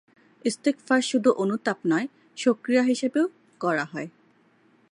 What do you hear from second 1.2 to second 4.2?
অনুতাপ নয়, শোকরিয়া হিসেবেও করা হয়।